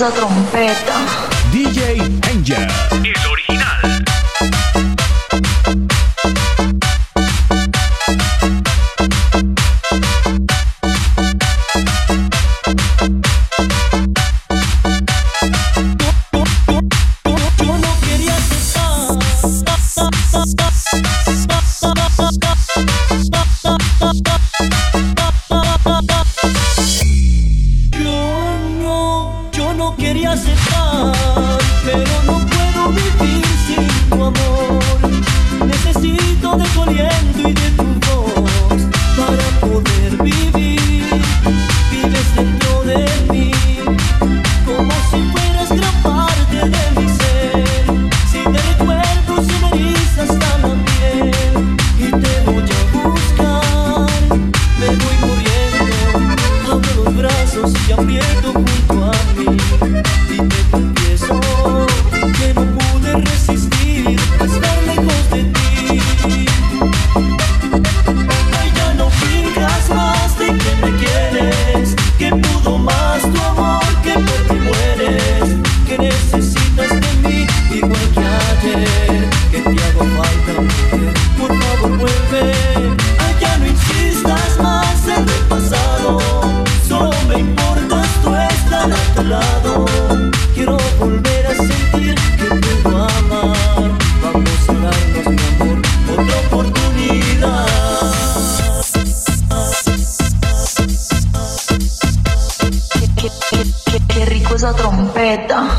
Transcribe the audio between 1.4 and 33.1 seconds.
DJ Angel. El original. me